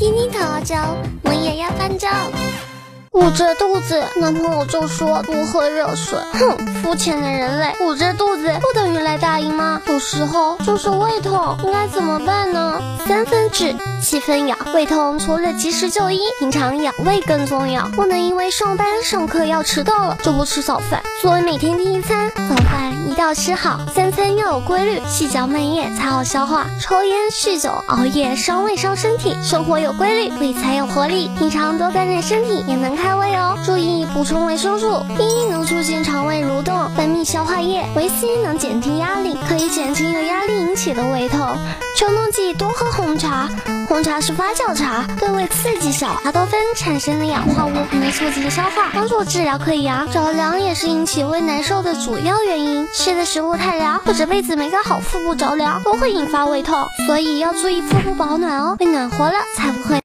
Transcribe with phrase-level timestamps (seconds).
[0.00, 2.08] 听听桃胶，我也要翻照。
[3.12, 6.18] 捂着肚子，男朋友就说多喝热水。
[6.32, 12.80] 哼，肤浅的人类，捂着肚子不等于来大姨妈，有时候就是胃痛，应该怎么办呢？
[13.06, 14.56] 三分治，七分养。
[14.72, 17.86] 胃痛除了及时就医，平常养胃更重要。
[17.88, 21.02] 不能因为上班上课要迟到了就不吃早饭。
[21.20, 22.54] 作为每天第一餐，早
[23.30, 26.66] 要吃好，三餐要有规律，细嚼慢咽才好消化。
[26.80, 31.30] 抽烟、酗酒、熬夜伤胃伤身体，生活有规律，胃才有活力。
[31.38, 33.56] 平常多锻炼身体，也能开胃哦。
[33.64, 41.56] 注意补充维生素，B 能促进肠胃蠕动，分泌消化液；维 C 能减轻压力，可以减轻由压力引起的胃痛。
[41.96, 43.48] 秋冬季多喝红茶，
[43.88, 50.10] 红茶是发酵茶，对胃刺激小，茶多酚产生的氧化物能促进消化，帮助治疗溃疡。
[50.10, 59.98] 着凉也是引起胃难受的主要原因，吃的食物太凉或者被子没盖好，腹部着凉都会引发胃痛，所以要注意腹部保暖哦，被暖和了才不会。